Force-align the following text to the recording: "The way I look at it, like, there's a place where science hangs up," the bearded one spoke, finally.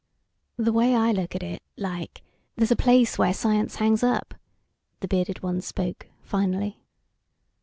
"The 0.57 0.73
way 0.73 0.95
I 0.95 1.11
look 1.11 1.35
at 1.35 1.43
it, 1.43 1.61
like, 1.77 2.23
there's 2.55 2.71
a 2.71 2.75
place 2.75 3.19
where 3.19 3.31
science 3.35 3.75
hangs 3.75 4.01
up," 4.01 4.33
the 4.99 5.07
bearded 5.07 5.43
one 5.43 5.61
spoke, 5.61 6.07
finally. 6.23 6.79